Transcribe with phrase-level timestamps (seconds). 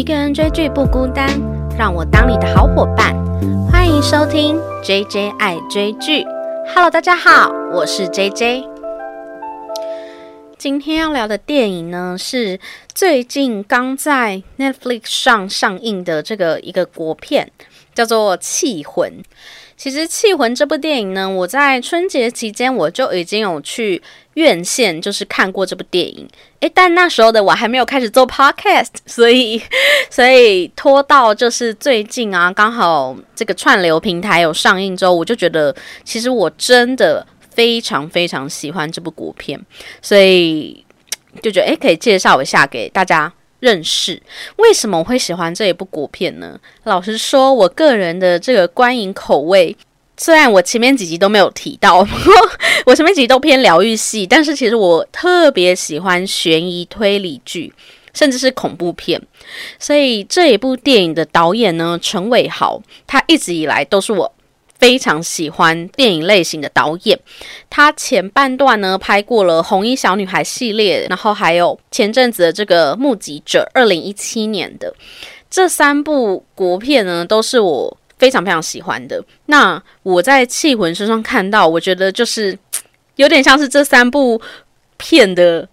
[0.00, 1.28] 一个人追剧不孤单，
[1.78, 3.14] 让我当你的好伙伴。
[3.70, 6.24] 欢迎收听 J J 爱追剧。
[6.74, 8.64] Hello，大家好，我是 J J。
[10.56, 12.58] 今天要聊的电影呢，是
[12.94, 17.52] 最近刚在 Netflix 上上映的这个一个国片，
[17.94, 19.12] 叫做《气魂》。
[19.80, 24.02] 其实《气魂》这部电影呢，我在春节期间我就已经有去
[24.34, 26.28] 院线，就是看过这部电影。
[26.60, 29.58] 诶，但那时候的我还没有开始做 podcast， 所以
[30.10, 35.74] 所以拖到就是最近啊，刚好这个串流平台有上映之后，我就觉得
[36.04, 39.58] 其实我真的非常非常喜欢这部国片，
[40.02, 40.84] 所以
[41.42, 43.32] 就觉得诶，可以介绍一下给大家。
[43.60, 44.20] 认识
[44.56, 46.58] 为什么我会喜欢这一部国片呢？
[46.84, 49.76] 老实说，我个人的这个观影口味，
[50.16, 52.06] 虽然我前面几集都没有提到，
[52.86, 57.72] 我前面几集都偏疗愈系，但是其实我特别喜欢悬疑推理剧，
[58.12, 59.20] 甚至是恐怖片。
[59.78, 64.32] 所以这一部电影的导演呢，陈伟豪，他一直以来都是我。
[64.80, 67.16] 非常喜欢电影类型的导演，
[67.68, 74.92] 他前半段呢拍过了《红衣小女孩》系列，然后还有前阵子的这个《目击者》，二零一七年的
[75.50, 79.22] 这三部国片呢，都是我非常非常喜欢的。
[79.46, 82.58] 那我在《气魂》身上看到，我觉得就是
[83.16, 84.40] 有点像是这三部
[84.96, 85.68] 片的。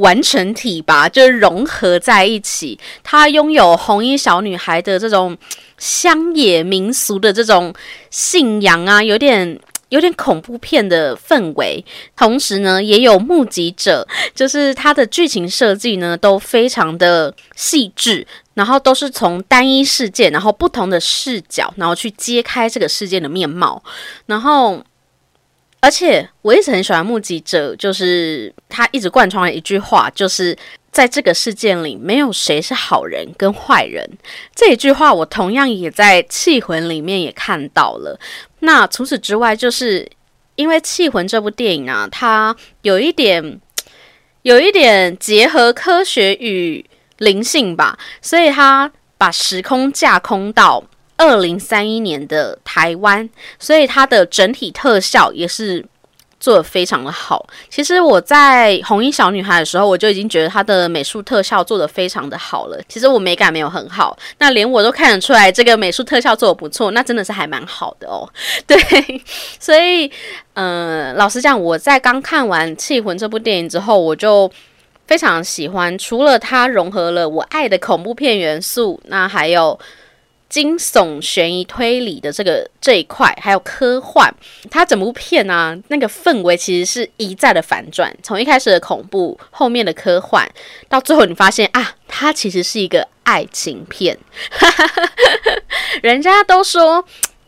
[0.00, 2.78] 完成体吧，就是融合在一起。
[3.02, 5.36] 它拥有红衣小女孩的这种
[5.78, 7.72] 乡野民俗的这种
[8.10, 9.58] 信仰啊，有点
[9.90, 11.84] 有点恐怖片的氛围。
[12.16, 23.82] 同时呢，也有目击者，就是它的剧情设计呢都非常的细致，然后都是从单一事件，然后不同的视角，然后去揭开这个事件的面貌，
[24.26, 24.82] 然后。
[25.80, 30.56] 而且我一直很喜欢目击者，就是他一直贯穿了一句话，就是
[30.92, 34.06] 在这个事件里，没有谁是好人跟坏人。
[34.54, 38.20] 这一句话我同样也在《气魂》里面也看到了。
[38.58, 40.06] 那除此之外，就是
[40.56, 43.58] 因为《气魂》这部电影啊，它有一点
[44.42, 46.84] 有一点结合科学与
[47.16, 50.84] 灵性吧，所以它把时空架空到。
[51.20, 55.84] 二零三一年的台湾，所以它的整体特效也是
[56.40, 57.46] 做的非常的好。
[57.68, 62.80] 其实我在《红衣小女孩》的时候，我就已经觉得它的美术特效做的非常的好了。
[62.88, 68.26] 其实我美感没有很好，那连我都看得出来这个美术特效做的不错，那真的是还蛮好的哦。
[68.66, 68.78] 对，
[69.58, 70.10] 所以
[70.54, 74.50] 嗯，老实讲，我在刚看完《气魂》这部电影之后，我就
[75.06, 75.98] 非常喜欢。
[75.98, 79.78] 除了它融合了我爱的恐怖片元素，那还有。
[80.50, 84.28] 惊悚、悬疑、推理的这个这一块，还有科幻，
[84.68, 88.12] 它整部片呢，那个氛围其实是一再的反转。
[88.20, 90.46] 从一开始的恐怖，后面的科幻，
[90.88, 94.18] 到最后你发现啊，它其实是一个爱情片。
[96.02, 97.04] 人家都说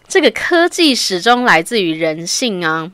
[0.07, 2.93] 这个科技始终来自于人性啊，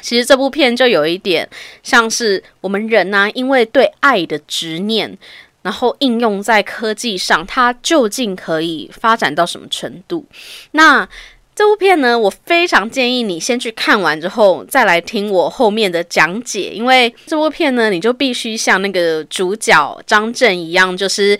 [0.00, 1.48] 其实这部片就有一点
[1.84, 5.16] 像是我们人呢，因为对爱的执念。
[5.66, 10.24] 然后应用在科技上，它究竟可以发展到什么程度？
[10.70, 11.08] 那
[11.56, 12.16] 这部片呢？
[12.16, 21.36] 我非常建议你先去看完之后，再来听我后面的讲解，因为这部片呢，你就必须像那个主角张震一样，就是。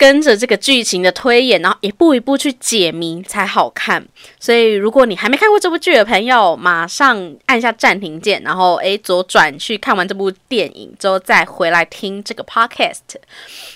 [0.00, 4.02] 跟着这个剧情的推演，然后一步一步去解谜才好看。
[4.38, 13.20] 所以，如果你还没看过这部剧的朋友，马上按下暂停键，然后诶左转去看完这部电影之后，再回来听这个 podcast。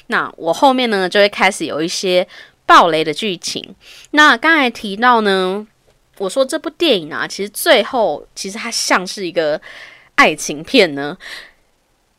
[0.07, 2.27] 那我后面呢就会开始有一些
[2.65, 3.75] 暴雷的剧情。
[4.13, 5.67] 那刚才提到呢，
[6.17, 9.61] 我说这部电影啊，其实最后其实它像是一个
[10.15, 11.19] 爱情片呢，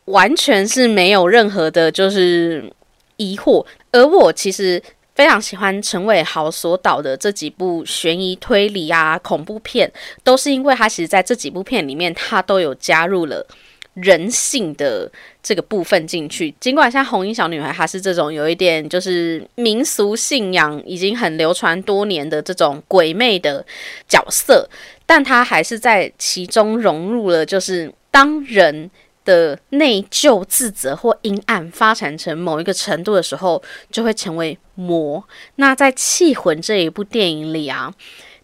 [0.05, 2.72] 完全是没有任何的，就是
[3.17, 3.66] 疑惑。
[3.95, 4.81] 而我其实
[5.16, 9.89] 非常喜欢陈伟豪所导的这几部悬疑推理啊恐怖片，
[10.22, 13.47] 都是因为他其实在这几部片里面，他都有加入了
[13.94, 15.09] 人性的
[15.41, 16.53] 这个部分进去。
[16.59, 23.66] 尽管像红衣小女孩，她是这种有一点就是民俗信仰已经很流传多年的这种鬼魅的
[24.09, 24.70] 角色，
[25.05, 28.91] 但她还是在其中融入了，就是当人。
[29.25, 33.61] 的内疚、自责或阴暗发展成某一个程度的时候，
[33.91, 35.22] 就会成为魔。
[35.55, 37.91] 那在《气魂》这一部电影里啊，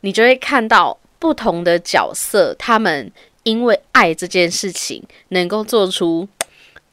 [0.02, 3.10] 你就会看到不同的角色，他们
[3.44, 6.28] 因为爱这件事情，能够做出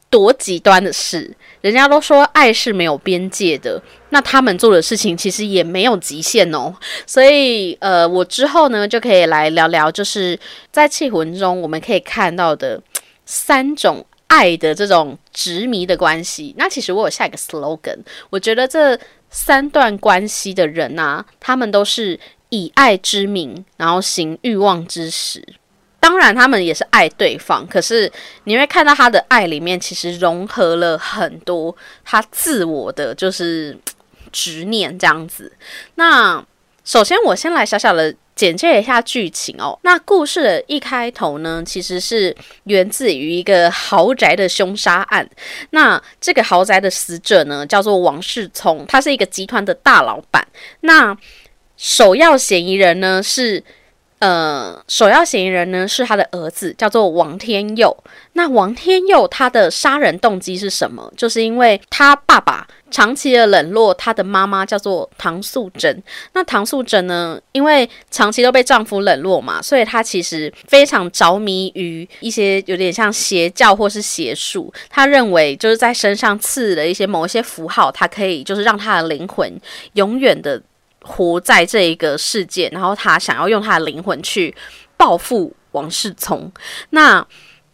[0.09, 1.35] 多极端的事。
[1.61, 3.81] 人家都说爱是没有边界的，
[4.11, 6.73] 那他们做的事情其实也没有极限哦。
[7.05, 10.39] 所以，呃，我之后呢就可以来聊聊，就是
[10.71, 12.81] 在《气魂》中我们可以看到的。
[13.31, 16.55] 三种爱的这种执迷的关系。
[16.57, 17.99] 那其实我有下一个 slogan，
[18.31, 18.99] 我觉得这
[19.29, 25.47] 三段关系的人啊，他们都是以爱之名，然后行欲望之实。
[25.99, 28.11] 当然，他们也是爱对方，可是
[28.45, 33.77] 你会看到他的爱里面，其实融合了很多他自我的就是
[34.31, 35.51] 执念这样子。
[35.95, 36.43] 那
[36.83, 38.15] 首先，我先来小小的。
[38.39, 39.77] 简介一下剧情哦。
[39.81, 42.33] 那故事的一开头呢，其实是
[42.63, 45.29] 源自于一个豪宅的凶杀案。
[45.71, 50.47] 那这个豪宅的死者呢，叫做王世聪，他是一个集团的大老板。
[50.79, 51.17] 那
[51.75, 53.61] 首要嫌疑人呢是。
[54.19, 57.95] 呃，首要嫌疑人呢是他的儿子，叫做王天佑。
[58.33, 61.11] 那王天佑他的杀人动机是什么？
[61.15, 66.03] 就是因为他爸爸长期的冷落他的妈妈，叫做唐素贞。
[66.33, 74.73] 那唐素贞呢，因为长期都被丈夫冷落嘛，所以她其实非常着迷于一些有点像邪教或是邪术。
[74.89, 79.49] 她认为就是在身上刺了一些某一些符号，她可以就是让她的灵魂
[79.93, 80.61] 永远的。
[81.01, 84.53] 活在这一个世界，然后他想要用他的灵魂去
[84.97, 86.51] 报复王世聪。
[86.91, 87.25] 那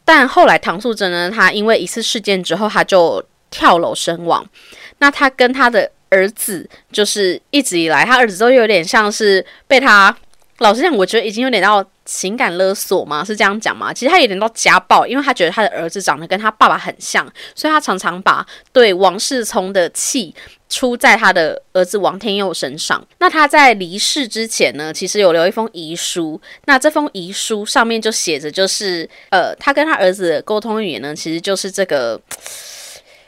[0.04, 4.46] 但后来唐素贞呢，她因为一次事件之后，她就跳楼身亡。
[5.00, 10.16] 那她跟她的儿子，就是一直以来，她儿子都有点像是被他。
[10.60, 13.94] 老实讲，我觉得已经有点到情感勒索嘛，是这样讲吗？
[13.94, 20.34] 其实他有点到家暴，因为他觉得他的儿子长得跟他爸爸很像，所以他常常把对王世聪的气
[20.70, 23.06] 出在他的儿子王天佑身上。
[23.20, 26.40] 那他在离世之前呢，其实有留一封遗书。
[26.66, 32.20] 那这封遗书上面就写着，就是呃，他跟他儿子的沟通语言呢，其实就是这个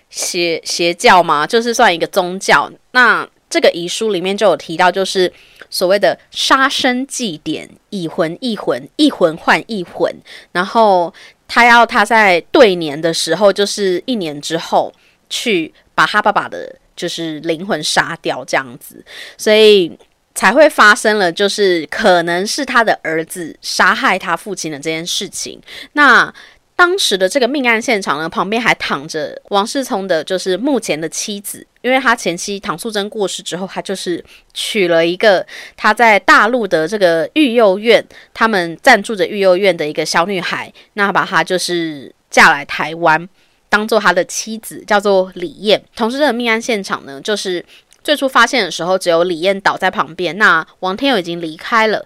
[0.09, 2.71] 邪邪教嘛，就是算一个宗教。
[2.91, 5.31] 那这个遗书里面就有提到，就是。
[5.69, 10.09] 所谓的杀生祭典，以魂易魂，一魂换一魂。
[10.53, 11.13] 然后
[11.45, 14.93] 他要他在对年的时候，就是一年之后，
[15.29, 19.03] 去把他爸爸的，就是灵魂杀掉，这样子，
[19.37, 19.91] 所以
[20.33, 25.61] 才会发生了，就是可能是他的儿子杀害他父亲的这件事情。
[25.91, 26.33] 那。
[26.77, 35.43] 当时的这个命案现场呢，旁边还躺着王世聪的，就是目前的妻子，因为他前妻唐素贞过世之后，他就是娶了一个
[35.75, 43.27] 他在大陆的这个育幼院，他们暂住着育幼院的一个小女孩，那把她就是嫁来台湾，
[43.69, 45.83] 当做他的妻子，叫做李燕。
[45.95, 47.65] 同时，这个命案现场呢，就是
[48.03, 52.05] 最初发现的时候，只有李燕倒在旁边，那王天佑已经离开了，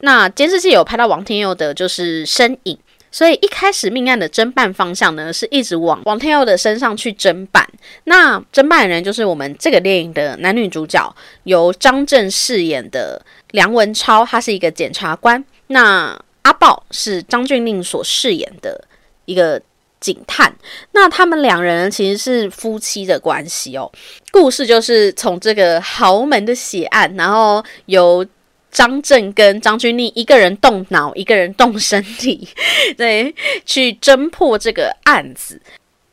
[0.00, 2.78] 那监视器有拍到王天佑的就是身影。
[3.12, 7.68] 所以一开始命案的侦办方向呢，是一直往王天佑的身上去侦办。
[8.04, 13.20] 那侦办人就是我们这个电影的男女主角，由张震饰演的
[13.50, 15.44] 梁文超，他是一个检察官。
[15.66, 18.84] 那阿豹是张峻令所饰演的
[19.24, 19.60] 一个
[19.98, 20.54] 警探。
[20.92, 23.90] 那他们两人其实是夫妻的关系哦。
[24.30, 28.24] 故事就是从这个豪门的血案，然后由。
[28.70, 32.48] 张震跟张钧甯一个人动脑，一个人动身体，
[32.96, 33.34] 对，
[33.64, 35.60] 去侦破这个案子。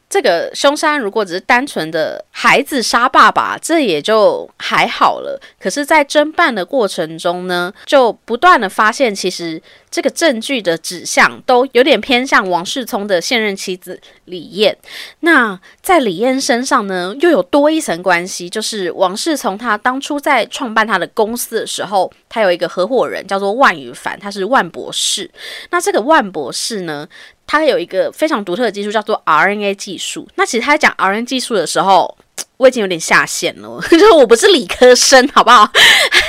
[0.10, 5.40] 这个凶杀案如果只是单纯的孩子杀爸爸，这也就还好了。
[5.60, 9.62] 可是，在侦办的过程中呢，就不断的发现，其实
[9.92, 14.78] 这个证据的指向都有点偏向王世聪的现任妻子李燕。
[15.20, 25.30] 那在李燕身上呢，又有多一层关系，就是王世聪他当初在创办他的公司的时候，他有一个合伙人叫做万宇凡，他是万博士。
[25.72, 27.06] 那这个万博士呢？
[27.48, 30.28] 它有一个非常独特的技术，叫做 RNA 技术。
[30.36, 32.16] 那其实他在讲 RNA 技术的时候，
[32.58, 35.72] 我已经有点下线了， 就是我不是理科生，好不好？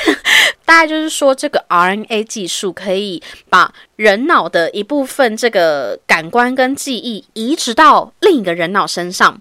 [0.65, 9.41] 大概就是说，这个 RNA 技术可以把人脑的一部分这个感官跟记忆移植到另一个人脑身上。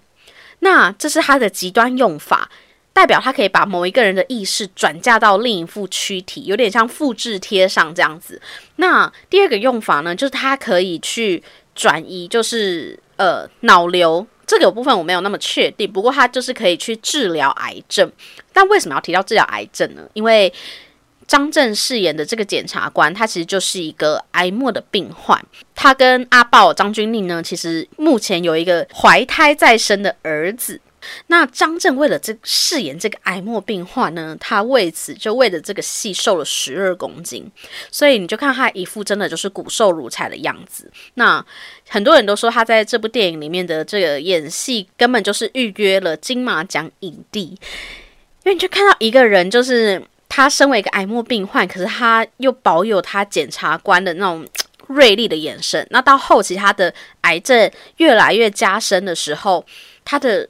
[0.60, 2.50] 那这是它的极端用法，
[2.92, 8.40] 代表它可以把某一个人的意识转嫁到另一副躯体，有点像复制贴上这样子。
[8.76, 11.44] 那第二个用法呢，就是它可以去。
[11.78, 18.10] 转移就是呃脑瘤这个部分我没有那么确定，不过它就是可以去治疗癌症。
[18.52, 20.02] 但为什么要提到治疗癌症呢？
[20.14, 20.52] 因为
[21.28, 25.40] 张震饰演的这个检察官，他其实就是一个癌末的病患。
[25.74, 30.80] 他跟阿豹张钧甯呢，其实目前有一个怀胎在身的儿子。
[31.28, 37.50] 那张震为了这饰演这个癌末病患呢，他为此就为了这个戏瘦了十二公斤，
[37.90, 40.90] 所以你就看他一副真的就是骨瘦如柴的样子。
[41.14, 41.44] 那
[41.88, 47.58] 很多人都说他在这部电影里面的这个演戏根本就是预约了金马奖影帝，因
[48.44, 54.46] 为你就看到一个人，就是他身为一个癌末病患，可是他又保有他检察官的那种。
[54.90, 55.86] 锐利的眼神。
[55.90, 59.62] 那到后期，他的癌症越来越加深的时候，
[60.02, 60.48] 他的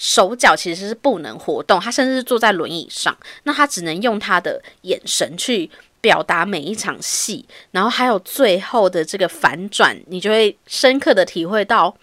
[0.00, 3.14] 手脚其实是不能活动，他甚至是坐在轮椅上。
[3.42, 11.94] 那他只能用他的眼神去表达每一场戏，然后还有最后的这个反转，你就会深刻的体会到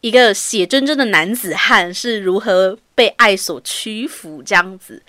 [0.00, 5.00] 一个血真真的男子汉是如何被爱所屈服这样子。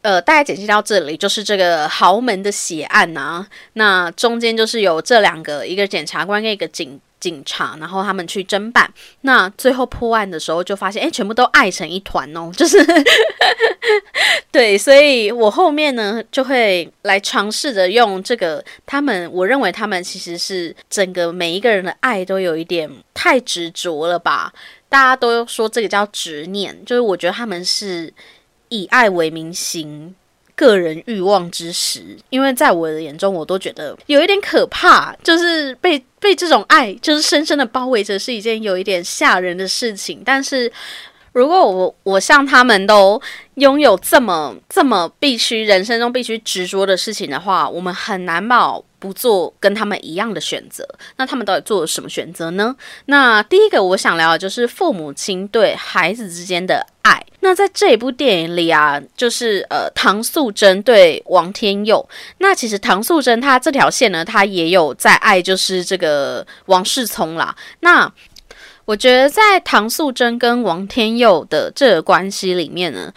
[0.00, 3.46] 呃，大概解析到这里，就是这个豪门的血案呐。
[3.74, 8.92] 那中间就是有这两个，一个检察官跟一个警警察，然后他们去侦办。
[9.22, 12.52] 那最后破案的时候，就发现，哎，全部都爱成一团哦。
[12.54, 12.76] 就是
[14.52, 24.52] 对，所以我后面呢，就会来尝试着用这个他们，我认为他们其实是整个每一个人的爱都有一点太执着了吧？
[24.90, 28.12] 大家都说这个叫执念，就是我觉得他们是。
[28.70, 30.12] 以爱为名行
[30.56, 40.22] 个人欲望之时，因为在我的眼中，我都觉得有一点可怕，就是被被这种爱就是深深的包围着，是一件有一点吓人的事情。
[40.24, 40.70] 但是
[41.32, 43.20] 如果我我像他们都
[43.54, 50.86] 拥有这么这么必须人生中必须执着的事情的话，我们很难保不做跟他们一样的选择。
[51.16, 52.76] 那他们到底做了什么选择呢？
[53.06, 57.20] 那第一个我想聊的就是父母亲对孩子之间的爱。
[57.44, 62.08] 那在这一部电影里啊，就是呃唐素贞对王天佑。
[62.38, 67.54] 那其实唐素贞她这条线呢，她也有在爱，就是这个王世聪啦。
[67.80, 68.10] 那
[68.86, 73.12] 我觉得在唐素贞跟王天佑的这个关系里面呢，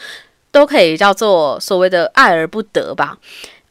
[0.52, 3.18] 都可以叫做所谓的爱而不得吧。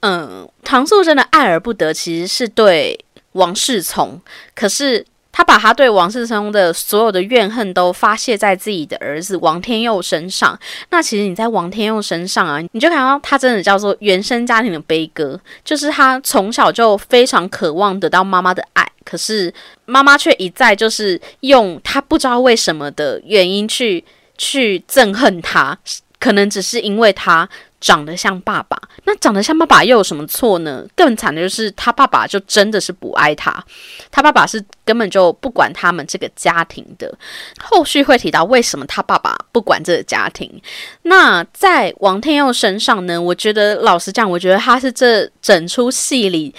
[0.00, 2.98] 嗯，唐素贞的爱而不得其实是对
[3.32, 4.18] 王世聪，
[4.54, 5.04] 可是
[5.36, 10.58] 他把他对王世聪的所有的怨恨都发泄在自己的儿子王天佑身上。
[10.88, 18.90] 那其实你在王天佑身上啊，你就看到他真的叫做原生家庭的悲歌，就是他从小就非常渴望得到妈妈的爱。
[19.04, 19.52] 可是
[19.84, 24.02] 妈妈却一再就是用他不知道为什么的原因去
[24.38, 25.78] 去憎恨他，
[26.18, 27.46] 可能只是因为他
[27.80, 28.76] 长得像爸爸。
[29.04, 30.84] 那长得像爸爸又有什么错呢？
[30.96, 33.64] 更惨的就是他爸爸就真的是不爱他，
[34.10, 37.12] 他爸爸是根本就不管他们这个家庭的。
[37.60, 40.60] 后续会提到为什么他爸爸不管这个家庭。
[41.02, 43.20] 那在王天佑身上呢？
[43.20, 46.54] 我觉得老实讲，我觉得他是这整出戏里。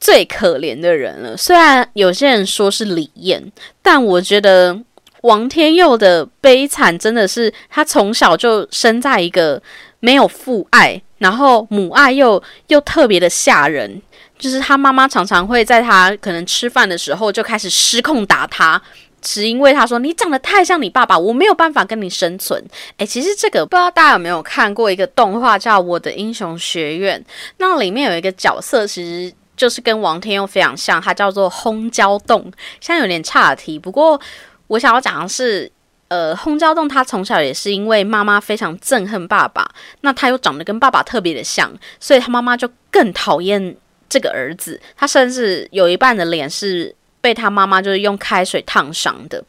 [0.00, 1.34] 最可怜的人了。
[1.34, 4.78] 虽然有些人说是李艳，但我觉得
[5.24, 9.60] 王天佑的悲惨真的是他从小就生在一个
[10.00, 14.00] 没有父爱，然后母爱又又特别的吓人。
[14.38, 18.80] 就是他妈妈常常会在他可能吃饭的时候就开始失控打他，
[19.22, 22.62] 只因为他说你长得太像你爸爸，我没有办法跟你生存。
[22.98, 27.18] 诶，其实这个不知道大家有没有看过一个动画叫《我的英雄学院》，
[27.58, 29.32] 那里面有一个角色其实。
[29.56, 32.42] 就是跟王天佑非常像，他叫做轰焦洞。
[32.80, 34.20] 现在有点岔题，不过
[34.66, 35.70] 我想要讲的是，
[36.08, 39.68] 呃，轰焦洞他从小也是因为妈妈非常憎恨爸爸，
[40.00, 43.76] 那他又长得跟爸爸特别的像，所以他妈妈就更讨厌
[44.08, 44.80] 这个儿子。
[44.96, 49.44] 他甚至有一半的脸是被他妈妈就是用开水烫伤的。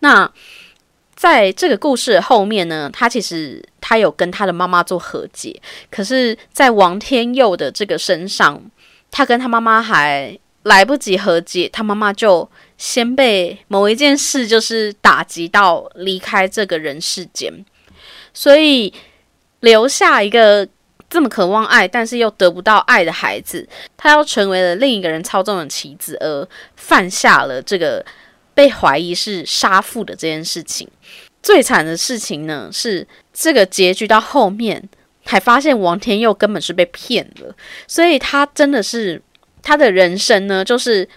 [0.00, 0.30] 那
[1.14, 5.60] 在这个故事后面呢，他其实他有跟他的妈妈做和解，
[5.90, 8.62] 可是，在王天佑的这个身上。
[9.10, 17.52] 他跟他妈妈还来不及和解，他妈妈就先被某一件事就是打击到离开这个人世间，
[18.34, 18.92] 所以
[19.60, 20.68] 留下一个
[21.08, 28.04] 这么渴望爱，但是又得不到爱的孩子，他要成为了另一个人操纵的棋子，而犯下了这个
[28.54, 30.88] 被怀疑是杀父的这件事情。
[31.42, 34.88] 最惨的事情呢，是这个结局到后面。
[35.24, 37.54] 才发现王天佑根本是被骗了，
[37.86, 39.20] 所以他真的是
[39.62, 41.08] 他的人生呢，就是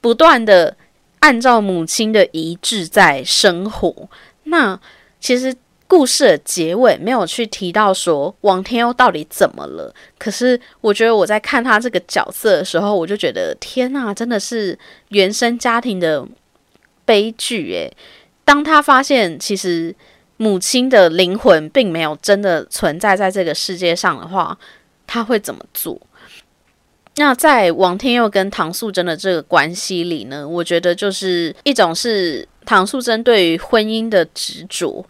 [0.00, 0.76] 不断的
[1.20, 4.08] 按照母亲的遗志在生活。
[4.44, 4.78] 那
[5.20, 5.54] 其实
[5.86, 14.78] 故事的结尾没有去提到说王天佑到底怎么了，可是我觉得我在看他这个角色的时候，我就觉得天呐，真的是
[15.08, 16.26] 原生家庭的
[17.04, 17.96] 悲剧诶，
[18.44, 19.94] 当他发现其实。
[20.42, 24.58] 母亲的灵魂并没有真的存在在这个世界上的话，
[25.06, 26.00] 他会怎么做？
[27.20, 30.48] 那在王天佑跟唐素贞的这个关系里呢？
[30.48, 35.04] 我觉得就是一种是唐素贞对于婚姻的执着，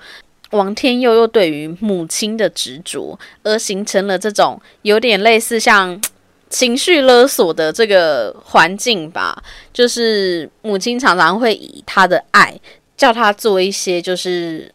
[0.51, 6.03] 王天佑又对于母亲的执着，而形成了这种有点类似像
[6.49, 9.41] 情绪勒索的这个环境吧。
[9.73, 12.61] 就是母亲常常会以他的爱
[12.97, 14.69] 叫他做一些就是。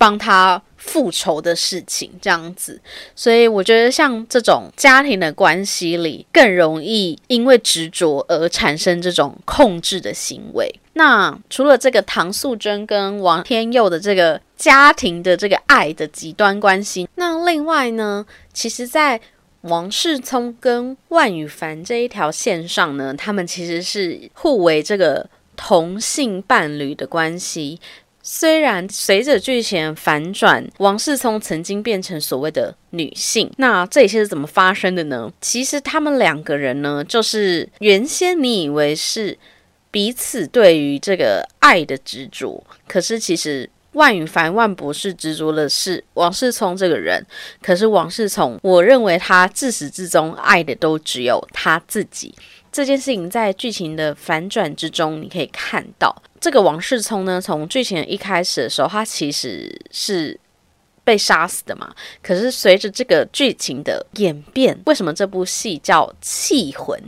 [0.00, 2.80] 帮他复仇的事情，这样子。
[3.14, 10.80] 所以我觉得像这种家庭的关系里，更容易因为执着而产生这种控制的行为。
[10.94, 19.20] 那除了这个唐素贞跟王天佑的这个家庭的这个爱的极端关系，那另外呢，其实，在
[19.60, 27.78] 王世聪跟万羽凡这一条线上呢，他们其实是互为这个同性伴侣的关系。
[28.30, 35.32] 虽然随着剧情反转，王世聪曾经变成所谓的女性，那这一切是怎么发生的呢？
[35.40, 39.38] 其实他们两个人呢，就是原先你以为是。
[39.90, 47.24] 彼此对于这个爱的执着，可是其实万羽凡万博士执着的是王世聪这个人，
[47.62, 52.34] 可是王世聪，我认为他自始至终爱的都只有他自己。
[52.70, 60.38] 这件事情在剧情的反转之中，你可以看到，这个王世聪呢，从剧情一开始的时候，他其实是
[61.04, 61.94] 被杀死的嘛。
[62.22, 66.98] 可是随着这个剧情的演变，为什么这部戏叫《气魂》？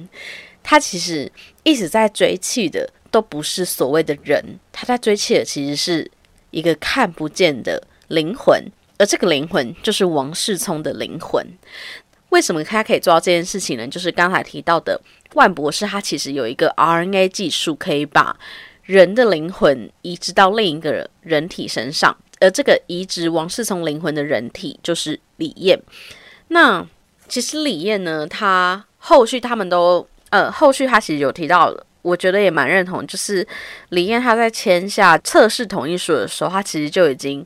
[0.63, 1.31] 他其实
[1.63, 6.11] 一直在追气的，都不是所谓的人，他在追气的其实是
[6.51, 8.63] 一个看不见的灵魂，
[8.99, 11.47] 而这个灵魂就是王世聪的灵魂。
[12.29, 13.87] 为什么他可以做到这件事情呢？
[13.89, 15.01] 就是刚才提到的
[15.35, 18.39] 万博士，他其实有一个 RNA 技术，可以把
[18.91, 25.81] 人的灵魂移植到另一个人体身上，而这个移植王世聪灵魂的人体就是李艳。
[26.49, 26.85] 那
[27.29, 30.07] 其实李艳呢，他后续他们都。
[30.31, 33.45] 呃，后续他其实有提到了，我觉得也蛮认同，就是
[33.89, 37.45] 李艳他在签下测试同意书的时候，他其实就已经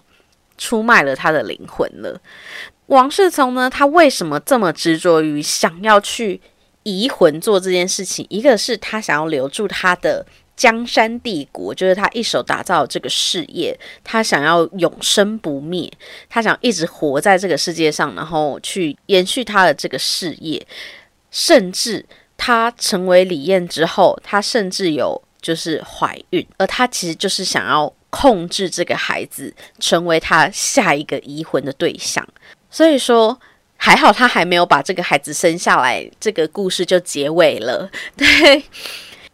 [0.59, 2.21] 出卖了他的灵魂了。
[2.89, 6.39] 王世聪呢，他为什么这么执着于想要去
[6.83, 8.27] 移魂做这件事情？
[8.29, 15.91] 一个是他想要留住他的江山帝国，就是他一手打造这个事业，他想要永生不灭，
[16.29, 20.67] 他想一直活在这个世界上，然后去延续他的这个事业，
[21.31, 22.05] 甚至。
[22.37, 32.27] 他成为李艳之后，他甚至有就是怀孕，而他其实就是想要控制这个孩子，成为他下一个移魂的对象。
[32.69, 33.41] 所以说，
[33.77, 37.89] 还好他还没有把这个孩子生下来，这个故事就结尾了。
[38.17, 38.65] 对。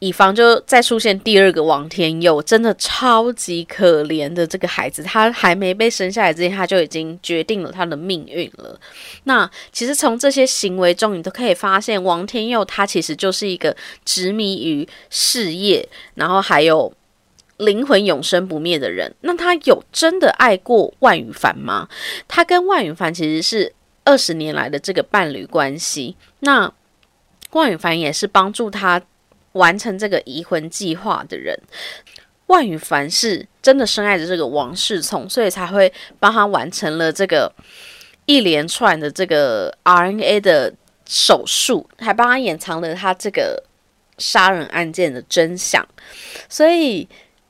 [0.00, 8.80] 以防就再出现第二个王天佑，真的超级可怜的这个孩子，他还没被生下来之前，他就已经决定了他的命运了。
[9.24, 16.90] 那其实从这些行为中，你都可以发现，王天佑他其实就是一个执迷于事业，然后还有
[17.58, 19.14] 灵魂永生不灭的人。
[19.20, 21.86] 那他有真的爱过万羽凡吗？
[22.26, 26.16] 他跟万羽凡其实是二十年来的这个伴侣关系。
[26.38, 26.72] 那
[27.50, 29.02] 万羽凡也是帮助他。
[29.52, 31.58] 完成这个移魂计划的人，
[32.46, 37.52] 万羽凡是真的深爱着这个王世聪，所以才会帮他完成了这个
[38.26, 40.72] 一连串的这个 RNA 的
[41.04, 43.62] 手术，还帮他掩藏了他这个
[44.18, 45.86] 杀人案件的真相。
[46.48, 47.08] 所以，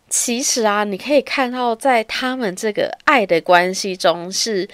[0.08, 4.68] 其实啊，你可以看到，在他们这个爱的关系中，是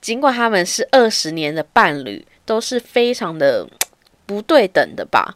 [0.00, 3.66] 尽管他们是二十年的伴侣，都是非常的
[4.26, 5.34] 不对等的吧。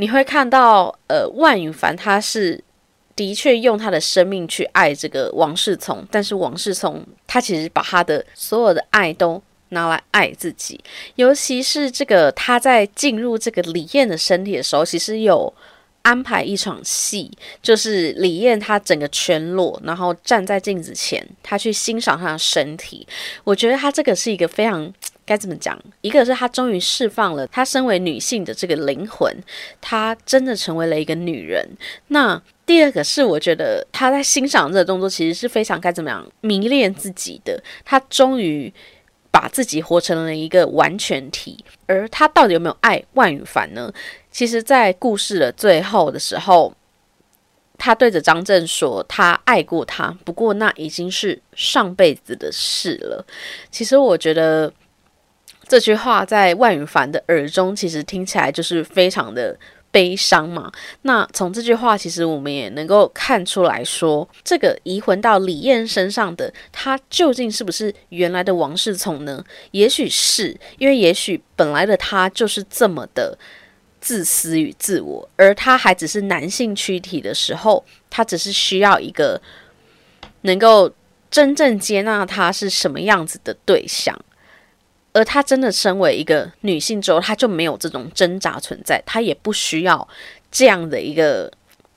[0.00, 2.62] 你会看到，呃，万羽凡他是
[3.16, 10.80] 的确用他的生命去爱这个王世聪，但是王世聪他其实把他的所有的爱都拿来爱自己，
[11.16, 15.52] 尤其是这个他在进入这个李艳的身体的时候，其实有
[16.02, 23.04] 安排一场戏，就是李艳她整个全裸，然后站在镜子前，她去欣赏她的身体。
[23.42, 24.94] 我觉得她这个是一个非常。
[25.28, 25.78] 该怎么讲？
[26.00, 29.36] 一个是她终于释放了她身为女性的这个灵魂，
[29.78, 31.68] 她真的成为了一个女人。
[32.06, 37.62] 那第二个是，我觉得她在欣赏这个动作，其实是非常该怎么样迷恋自己的。
[37.84, 38.72] 她终于
[39.30, 41.62] 把自己活成了一个完全体。
[41.86, 43.92] 而她到底有没有爱万羽凡呢？
[44.30, 46.74] 其实，在故事的最后的时候，
[47.76, 53.26] 她对着张震说：“她爱过他，不过那已经是上辈子的事了。”
[53.70, 54.72] 其实，我觉得。
[55.68, 59.54] 这句话在万羽凡的耳中，其实听起来就是非常的
[59.90, 60.72] 悲伤嘛。
[61.02, 69.44] 那从这句话，其实我们也能够看出来说，这个移魂到李艳身上的他，究竟是不是原来的王世聪呢？
[69.72, 73.36] 也许是，因为也许本来的他就是这么的
[74.00, 79.40] 自私与自我，而他还只是男性躯体的时候，他只是需要一个
[80.42, 80.90] 能够
[81.30, 84.18] 真正接纳他是什么样子的对象。
[85.18, 90.08] 而她真的身为一个女性之后，她就没有这种挣扎存在，她也不需要
[90.52, 91.50] 这样的一个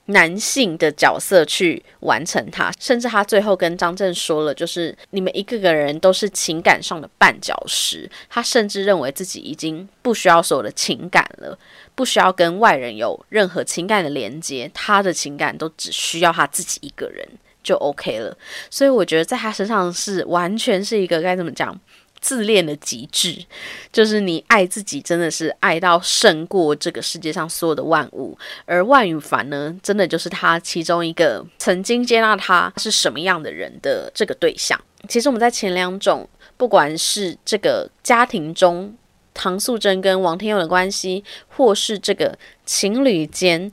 [0.06, 8.10] 男性的角色去完成她，甚至他最后跟张震说了，就是你们一个个人都是情感上的绊脚石。
[8.28, 11.56] 他甚至认为自己已经不需要所有的情感了，
[11.94, 17.26] 不需要跟外人有任何情感的连接，他的情感都只需要他自己一个人
[17.62, 18.36] 就 OK 了。
[18.68, 21.78] 所以我觉得在他身上是完全是一个该怎么讲？
[22.22, 23.44] 自恋的极致，
[23.92, 28.38] 就是你爱自己，真的是爱到胜过这个世界上所有的万物。
[28.64, 34.80] 而万羽凡呢，真的就是他其中一个曾经接纳他是什么样的人的这个对象。
[35.08, 38.96] 其实我们在前两种，不管是这个家庭中
[39.34, 43.70] 唐素贞跟王天佑的关系，或是这个情侣间。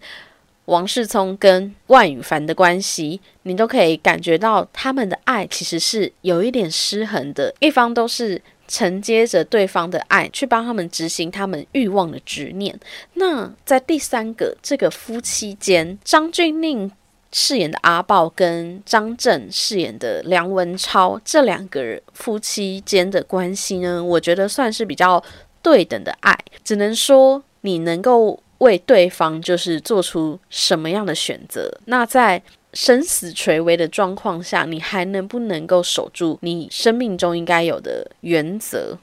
[0.69, 12.79] 王世聪跟万羽凡的关系，你都可以感觉到他们的爱其实是有一点失衡的，一方都是承接着对方的爱去帮他们执行他们欲望的执念。
[13.15, 16.91] 那在第三个这个夫妻间，张钧甯
[17.31, 25.23] 饰演的阿豹跟张震饰演的梁文超这两个人夫妻间的关系呢，我觉得算是比较
[25.63, 28.39] 对等的爱，只能说你能够。
[28.59, 31.69] 为对方就是做出什么样的选择？
[31.85, 32.41] 那在
[32.73, 38.97] 生死垂危的状况下，你还能不能够守住你生命中应该有的原则？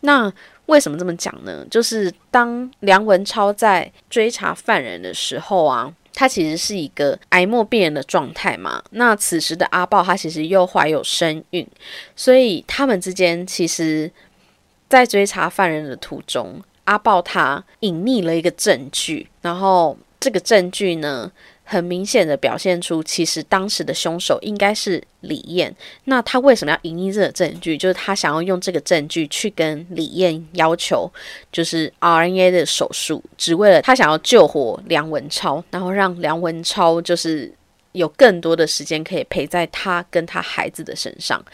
[0.00, 0.30] 那
[0.66, 1.64] 为什么这么讲呢？
[1.70, 8.82] 就是当梁文超在追查犯人的时候啊，他其实是一个哀莫病人的状态嘛。
[8.90, 11.66] 那此时的阿豹他其实又怀有身孕，
[12.16, 14.10] 所以他们之间其实，
[14.88, 16.60] 在追查犯人的途中。
[16.86, 21.30] 阿豹他隐匿了一个证据，然后这个证据呢，
[21.62, 25.72] 很明显的表现出，其实当时的凶手应该是李艳。
[26.04, 27.76] 那他为什么要隐匿这个证据？
[27.76, 31.10] 就是他想要用这个证据去跟李艳要求，
[31.52, 37.52] 就是 RNA 的手术，只为了他想要救活梁文超，然后让梁文超就是
[37.92, 41.44] 有更多的时间可以陪在他跟他孩子的身上。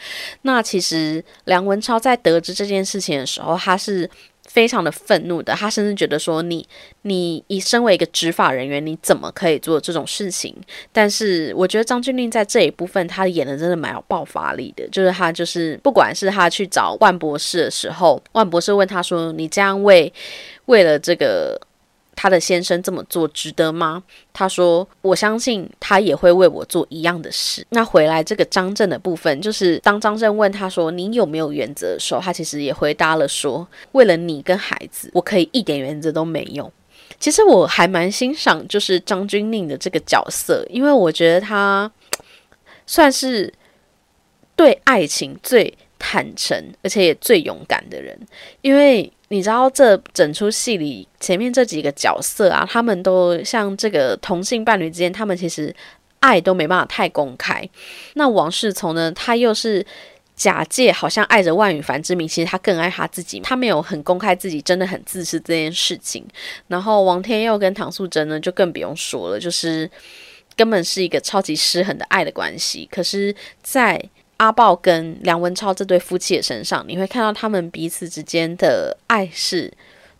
[0.43, 4.09] 那其实梁文超在得知这件事情的时候，他是。
[4.49, 6.67] 非常的愤怒的，他甚至觉得说你，
[7.03, 10.55] 你以身为一个执法人员，你怎么可以做这种事情？
[10.91, 20.11] 但是我觉得张钧甯在这一部分，他演的真的蛮有爆发力的，就是他就是不管是他去找万博士的时候，万博士问他说：“你这样为
[20.65, 21.59] 为了这个。”
[22.15, 24.03] 他的先生这么做值得吗？
[24.31, 36.71] 他说：“我相信他也会为我做一样的事。”那回来这个张震的部分，就是当张震问他说：“你有没有原则？”的时候，他其实也回答了说：“为了你跟孩子，我可以一点原则都没有。”
[37.19, 41.89] 其实我还蛮欣赏就是张钧甯的这个角色，因为我觉得他
[42.85, 43.53] 算是
[44.55, 45.73] 对爱情最
[46.03, 48.19] 坦诚，而且也最勇敢的人，
[48.61, 49.09] 因为。
[49.29, 55.75] 你知道这整出戏里前面这几个角色啊，他们都像这个同性伴侣之间，他们其实
[56.19, 57.67] 爱都没办法太公开。
[58.13, 59.83] 那王世从呢，他又是
[60.35, 66.23] 假借好像爱着万羽凡之名，其实他更爱他自己，他没有很公开自己真的很自私这件事情。
[66.67, 69.89] 然后王天佑跟唐素贞呢，就更不用说了，就是
[70.55, 72.87] 根本是一个超级失衡的爱的关系。
[72.91, 73.99] 可是，在
[74.37, 79.71] 阿豹跟梁文超这对夫妻的身上，你会看到他们彼此之间的爱是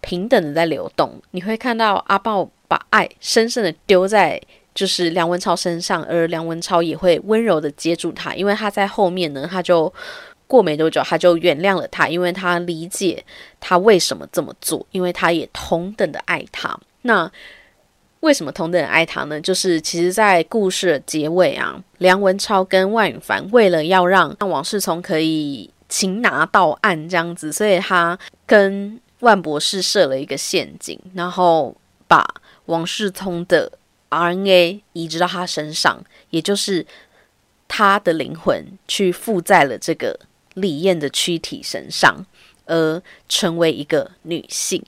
[0.01, 1.21] 平等的在流动。
[1.31, 4.41] 你会看到阿豹把爱深深的丢在
[4.73, 9.91] 就是梁文超身上，而梁文超也会温柔的接住他，因为他在后面呢，他就
[10.47, 13.23] 过没多久他就原谅了他，因为他理解
[13.59, 16.79] 他为什么这么做，因为他也同等的爱他。
[17.03, 17.31] 那
[18.23, 19.39] 为什么同等人爱他呢？
[19.41, 31.75] 就是其实，在故事的结尾啊，梁文超跟万羽凡为了要让让王世聪可以擒拿到案这样子，所以他跟万博士设了一个陷阱，然后
[32.07, 32.25] 把
[32.67, 33.69] 王世聪的
[34.09, 36.85] RNA 移植到他身上，也就是
[37.67, 40.17] 他的灵魂去附在了这个
[40.53, 42.25] 李艳的躯体身上，
[42.67, 44.81] 而成为一个女性。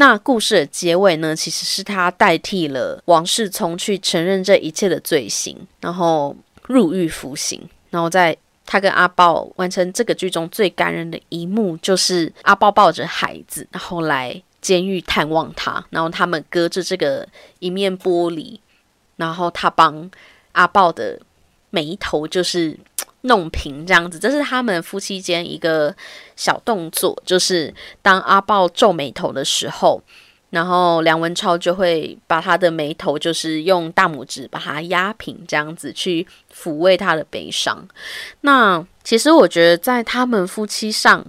[0.00, 1.36] 那故事的结尾呢？
[1.36, 7.68] 其实是他代替了王世聪去承认这一切的罪行，然后入狱服刑。
[7.90, 8.34] 然后在
[8.64, 18.58] 他跟阿豹完成这个剧中最感人的一幕，就是阿豹抱着孩子，然后来监狱探望他，然后他们隔着这个一面玻璃，
[19.16, 20.10] 然后他帮
[20.52, 21.20] 阿豹的
[21.68, 22.74] 眉头就是。
[23.22, 25.94] 弄平这样子，这是他们夫妻间一个
[26.36, 30.02] 小动作，就是当阿豹皱眉头的时候，
[30.50, 37.86] 然后梁文超就会把他的眉头，就是用大拇指把它压平，这样子去抚慰他的悲伤。
[38.40, 41.24] 那其实我觉得，在他们夫妻上，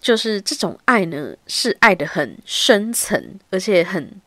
[0.00, 4.10] 就是这种爱呢，是爱的很深层，而且很。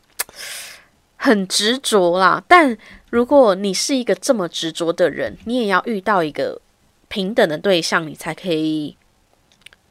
[1.18, 2.44] 很执着啦。
[2.46, 2.76] 但
[3.08, 6.60] 如果你是一个这么执着的人，你也要遇到一个
[7.08, 8.96] 平等的对象，你才可以。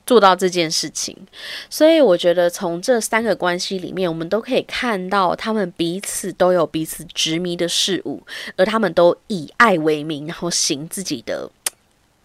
[0.07, 1.17] 做到这件事情，
[1.67, 8.21] 所以我觉得从这三个关系里面，我们都可以看到他们彼此都有彼此执迷的事物，
[8.55, 11.49] 而他们都以爱为名，然后行自己的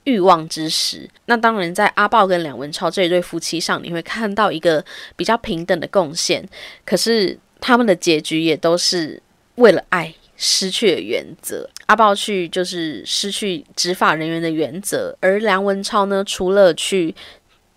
[0.05, 1.09] 欲望之时。
[1.25, 4.85] 那当然，在阿豹跟梁文超这一对夫妻上，你会看到一个
[5.17, 6.47] 比较平等的贡献，
[6.85, 9.23] 可是他们的结局也都是
[9.55, 11.71] 为了爱失去了原则。
[11.87, 17.15] 阿豹去就是失去执法人员的原则，而梁文超呢，除了去。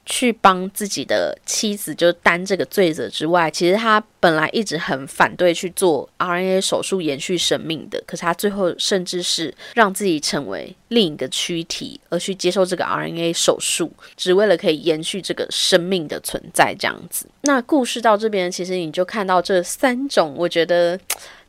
[0.06, 17.26] 去帮自己的妻子就担这个罪责之外，其实他本来一直很反对去做 RNA 手术延续生命的，可是他最后甚至是让自己成为另一个躯体，而去接受这个 RNA 手术，只为了可以延续这个生命的存在这样子。
[17.44, 21.00] 那故事到这边，其实你就看到这三种，我觉得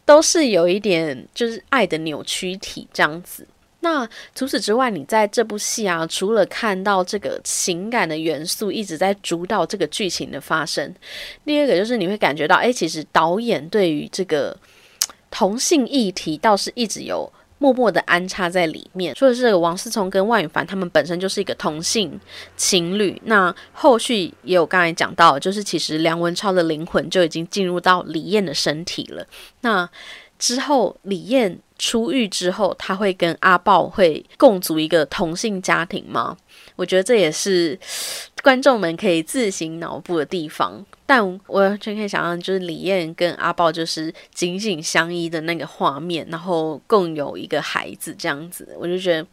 [0.04, 3.46] 都是有一点就是爱的扭曲体这样子。
[3.80, 10.94] 那除此之外，你在这部戏啊，除了看到这个情感的元素一直在主导这个剧情的发生，
[11.44, 14.56] 第二个就是你会感觉到，哎，其实导演对于这个
[15.30, 19.14] 同性议题倒是一直有默默的安插在里面。
[19.14, 22.18] 说的是王思聪跟万宇凡他们本身就是一个同性
[22.56, 29.26] 情侣，那后续也有刚才讲到，就是其实梁文超的灵魂就已经进入到李艳的身体了。
[29.60, 29.88] 那
[30.38, 31.58] 之后李艳。
[31.76, 36.34] 出狱之后，他会跟阿豹会共组一个同性家庭吗？
[36.76, 37.78] 我觉得这也是
[38.44, 40.86] 观众们可以自行脑补的地方。
[41.04, 49.26] 但我完全可以想象，就是李艳跟阿豹就是紧紧相依的那个画面，然后共有一个孩子这样子，我就觉得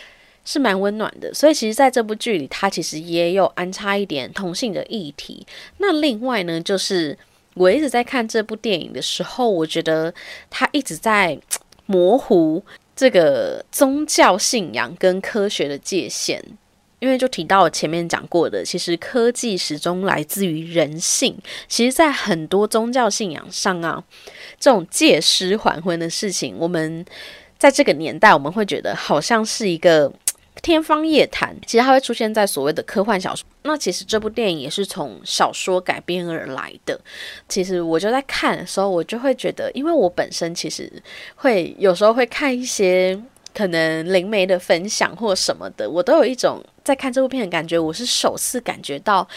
[0.44, 1.32] 是蛮温暖的。
[1.32, 5.46] 所以其实在这部剧里，他其实也有安插一点同性的议题。
[5.78, 7.18] 那另外呢，就是
[7.56, 10.14] 我一直在看这部电影的时候，我觉得
[10.48, 11.36] 他一直在。
[11.88, 12.60] 模糊
[12.96, 16.40] 这个宗教信仰跟科学的界限，
[16.98, 21.38] 因为就提到前面讲过的，其实科技始终来自于人性。
[21.68, 24.02] 其实，在很多宗教信仰上啊，
[24.58, 27.06] 这种借尸还魂的事情，我们
[27.56, 30.12] 在这个年代，我们会觉得好像是一个。
[30.66, 33.46] 天方夜谭，其实它会出现在所谓的科幻小说。
[33.62, 37.00] 那其实这部电影也是从小说改编而来的。
[37.48, 40.92] 其实我就在看的时候，我就会觉得，因为我本身其实
[41.36, 43.16] 会有时候会看一些
[43.54, 47.78] 可能灵媒的分享或什么的，我都有一种在看这部片的感觉。
[47.78, 49.28] 我是首次感觉到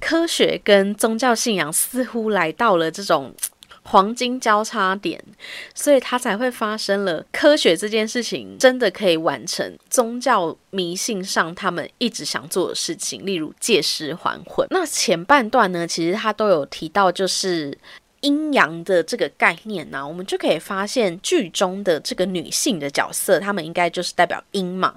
[0.00, 3.30] 科学跟宗教信仰似乎来到了这种。
[3.84, 5.22] 黄金交叉点，
[5.74, 7.24] 所以它才会发生了。
[7.32, 14.66] 科学这件事情真的可以完成宗教迷信上他们一直想做的事情，例如借尸还魂。
[14.70, 17.76] 那前半段呢，其实他都有提到，就是
[18.20, 24.94] 阴阳的这个概念呢，我们就可以发现剧中的这个女性的角色，她们应该就是代表阴嘛。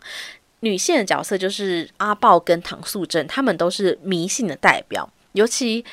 [0.59, 5.83] 女性的角色就是阿豹跟唐素贞，他们都是迷信的代表，尤其。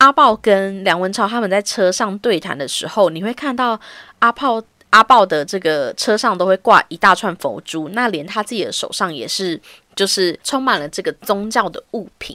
[0.00, 3.78] 阿豹跟梁文超他们在车上对谈的时候，你会看到
[4.20, 9.60] 阿豹阿豹的这个车上都会挂一大串佛珠，那连他自己的手上也是，
[9.94, 12.34] 就是充满了这个宗教的物品。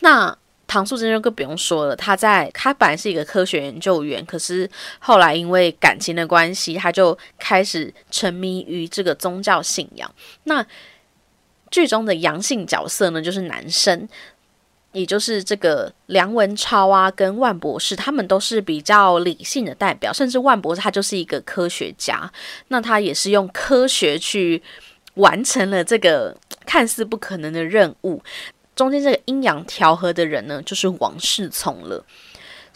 [0.00, 10.12] 那唐素贞就更不用说了，他在他本来是一个科学研究员，可是后来因为感情的关系，他就开始沉迷于这个宗教信仰。
[10.42, 10.66] 那
[11.70, 14.08] 剧中的阳性角色呢，就是男生。
[14.96, 22.32] 也就是这个梁文超啊，跟万博士，他们都是比较理性的代表，甚至万博士他就是一个科学家，
[22.68, 24.62] 那他也是用科学去
[25.16, 28.22] 完成了这个看似不可能的任务。
[28.74, 32.02] 中间这个阴阳调和的人呢，就是王世聪了。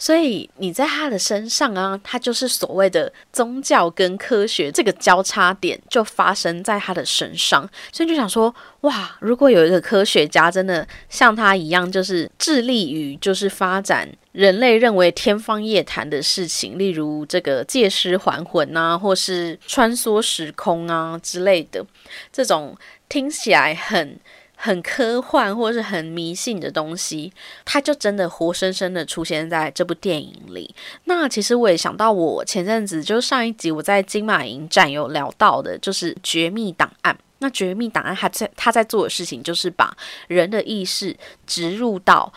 [0.01, 21.85] 所以你在他的身上啊，他就是所谓的宗教跟科学这个交叉点就发生在他的身上，所以就想说，哇，如果有一个科学家真的像他一样，就是致力于就是发展人类认为天方夜谭的事情，例如这个借尸还魂啊，或是穿梭时空啊之类的，
[22.33, 22.75] 这种
[23.07, 24.19] 听起来很。
[24.63, 27.33] 很科幻或是很迷信的东西，
[27.65, 30.75] 它就真的活生生的出现在这部电影里。
[31.05, 37.11] 那其实我也想到，我前阵子就上一集我在金马影展有聊到的，就是《绝密档案》。
[37.39, 39.97] 那《绝密档案》它在它在做的事情，就是把
[40.27, 42.31] 人的意识植入到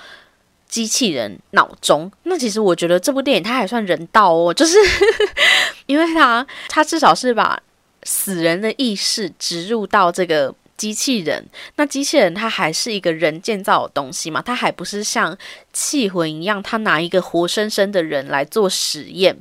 [0.67, 2.11] 机器人脑中。
[2.23, 4.79] 那其实我觉得这部电影它还算人道哦，就是
[5.85, 7.63] 因为它它至少是把
[8.05, 10.55] 死人的意识植入到这个。
[10.77, 11.45] 机器人，
[11.77, 14.43] 那机器人它还是一个人建造的东西嘛？
[14.43, 15.37] 它还不是像
[15.73, 19.37] 气魂一样，它拿一个活生生的人来做实验。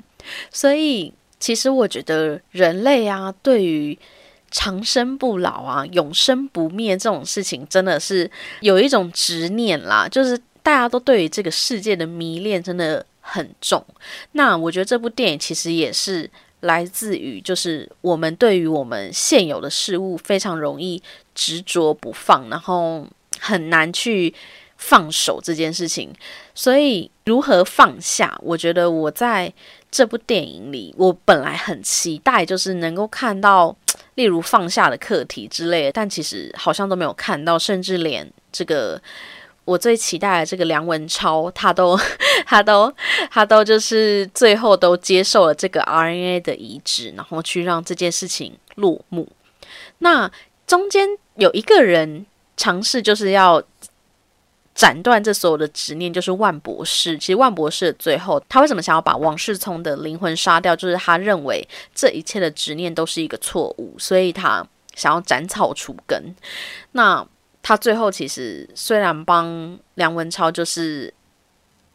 [0.51, 3.97] 所以其实我觉得人类啊，对于
[4.51, 8.29] 长生不老啊、永生不灭这种事情，真的是
[8.61, 10.07] 有一种执念啦。
[10.07, 13.83] 就是大家都对于这个世界的迷恋真的很重。
[14.33, 16.29] 那我觉得这部电影其实也是
[16.63, 21.01] 来自于，就是我们对于我们现有的事物非常容易
[21.33, 23.07] 执着不放，然后
[23.39, 24.33] 很难去。
[24.75, 26.13] 放手这件事情，
[26.53, 28.37] 所以如何放下？
[28.41, 29.53] 我觉得我在
[29.89, 33.73] 这部电影里，我本来很期待，就是能够看到，
[34.15, 39.01] 例如放下的课题之类的，但其实好像都没有看到，甚至连这个
[39.63, 41.97] 我最期待的这个梁文超，他都
[42.45, 42.93] 他都
[43.31, 49.27] 他都就是最后都接受了这个 RNA 的移植，然后去让这件事情落幕。
[49.99, 50.31] 那
[50.67, 52.25] 中间有一个人
[52.57, 53.63] 尝试，就是要。
[54.75, 57.15] 斩断这所有的执念，就是万博士。
[57.19, 60.75] 其实万博士最后，他为什么想要把王世聪的灵魂杀掉？
[60.75, 66.35] 就是他认为这一切的执念都是一个错误，所以他想要斩草除根。
[66.93, 67.23] 那
[67.61, 71.13] 他最后其实虽然帮梁文超就是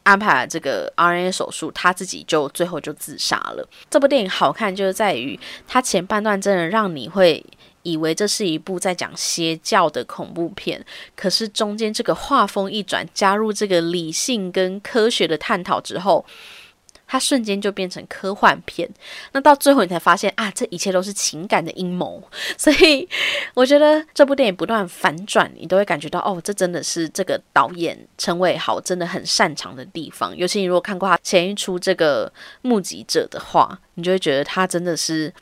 [0.08, 3.68] 安排了这个 RNA 手术，他自己就最后就自杀了。
[3.90, 7.44] 这部电影好看就是在于它前半段真的让你会。
[7.84, 10.84] 以为这是一部在讲邪教的恐怖片，
[11.16, 16.22] 可是中间这个画风一转，加入这个理性跟科学的探讨之后，
[17.08, 18.88] 它瞬间就变成科幻片。
[19.32, 22.22] 那到最后你才发现啊，这一切都是情感的阴谋。
[22.56, 23.08] 所以
[23.54, 30.36] 我觉得这部电影不断反转，你都会感觉到哦，这真的是这个导演陈伟豪真的很擅长的地方。
[30.36, 35.32] 尤其你如果看过他前一出这个目击者的话，你就会觉得他真的是。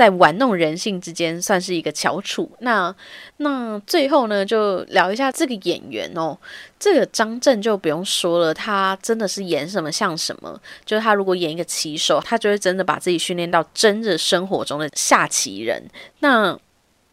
[0.00, 2.50] 在玩弄人性之间，算是一个翘楚。
[2.60, 2.94] 那
[3.36, 6.34] 那最后呢，就聊一下这个演员哦。
[6.78, 10.58] 这个张震就不用说了，他真的是演什么像什么。
[10.86, 15.86] 就是他如果演一个棋手，他就会真的把自己训练到真的生活中的下棋人。
[16.20, 16.58] 那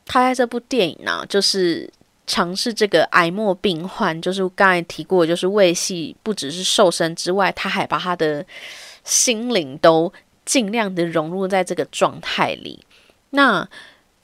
[0.06, 1.92] 他在这部电影呢，就是
[2.26, 8.46] 尝试这个癌末病患，就是刚才提过，就是胃系不只是瘦身之外，他还把他的
[9.04, 10.10] 心灵都。
[10.48, 12.80] 尽量的融入在这个状态里。
[13.32, 13.68] 那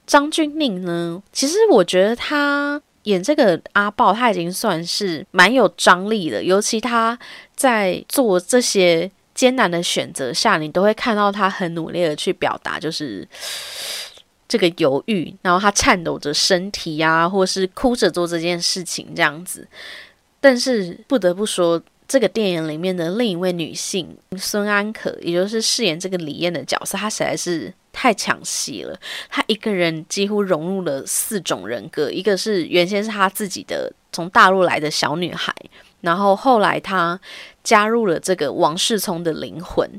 [0.06, 1.22] 张钧甯呢？
[1.30, 6.42] 其实我觉得他演这个阿豹，他已经算是蛮有张力的。
[6.42, 7.18] 尤其他
[7.54, 13.28] 在做这些艰难的选择下，你都会看到他很努力的去表达，就是
[14.48, 19.68] 这个犹豫，然后他颤抖着身体呀，或是哭着做这件事情这样子。
[20.40, 21.80] 但是不得不说。
[22.06, 28.98] 这个电影里面的另一位女性孙安可，也就是饰演这个李艳的角色，她实在是太抢戏了。
[29.30, 35.54] 她一个人几乎融入了四种人格，一个是原先是她自己的从大陆来的小女孩，
[36.02, 37.18] 然后后来她
[37.62, 39.90] 加入了这个王世聪的灵魂。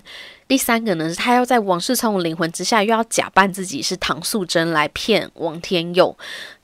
[0.48, 6.16] 第三个呢，是他要在王世聪的灵魂之下，又要假扮自己是唐素贞来骗王天佑，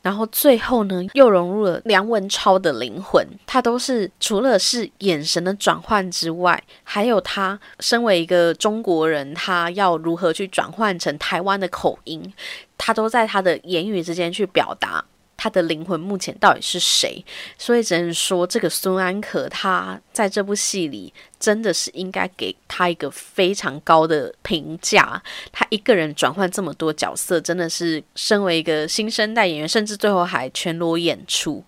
[0.04, 3.26] 然后最后呢，又融入了梁文超的灵魂。
[3.48, 12.32] 他都是除了是眼神的转换之外，还有他身为一个中国人，他要如何去转换成台湾的口音，
[12.78, 15.04] 他都在他的言语之间去表达。
[15.42, 17.26] 他的灵魂目前到底是谁？
[17.58, 25.20] 所以只能说，这个孙安可他在这部戏里真的是应该给他一个非常高的评价。
[25.52, 31.64] 他一个人转换这么多角色，真的是身为一个新生代演员，甚至最后还全裸演出。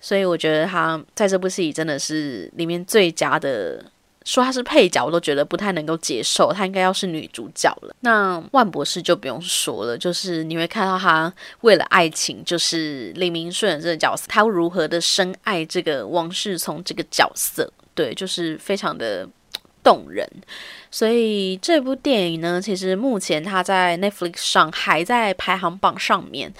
[0.00, 3.84] 所以我觉得他在这部戏里真的是里面最佳的。
[4.26, 6.52] 说她是配角，我都觉得不太能够接受。
[6.52, 7.94] 她应该要是女主角了。
[8.00, 19.26] 那万博士就不用说了，就是你会看到他为了爱情，就是李明顺这个角色，他如何的深爱这个王世聪这个角色，对，就是非常的
[19.84, 20.28] 动人。
[20.90, 26.52] 所以这部电影呢，其实目前它在 Netflix 上还在排行榜上面。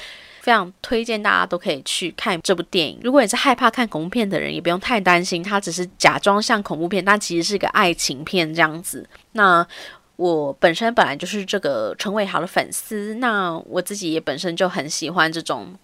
[0.46, 3.00] 非常推荐大家都可以去看这部电影。
[3.02, 9.04] 如果你是害怕看恐怖片的人，也不用太担心，它只是假装像恐怖片，但其实是一个爱情片这样子。
[9.32, 9.66] 那
[10.14, 15.74] 我本身本来就是这个陈伟豪的粉丝，那我自己也本身就很喜欢这种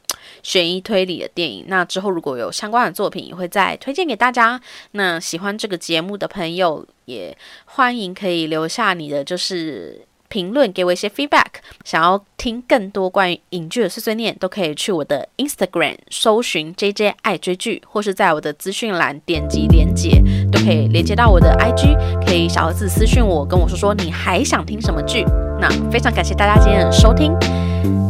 [0.45, 1.65] 悬疑推理的电影。
[1.67, 4.61] 那之后如果有相关的作品，也会再推荐给大家。
[4.93, 10.07] 那喜欢这个节目的朋友，也欢迎可以留下你的就是。
[10.33, 25.23] 评论给我一些 feedback，想要听更多关于影剧的碎碎念，都可以去我的 Instagram 搜寻 JJ 爱追剧，或是在我的资讯栏点击连接，都可以连接到我的 IG，可以小盒子私讯我，跟我说说你还想听什么剧。
[25.61, 27.37] 那非常感谢大家今天的收听，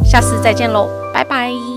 [0.04, 1.71] 下次再见喽，拜拜。